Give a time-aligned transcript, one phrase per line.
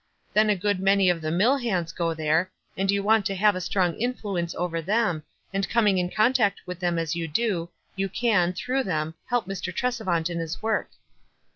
[0.33, 3.55] Then a good many of the mill hands go there, and you want to have
[3.55, 5.21] a strong influence over them,
[5.53, 9.71] and coming in contact with them as you do, you can, through them, help Mr.
[9.71, 10.89] Tresevant in his work."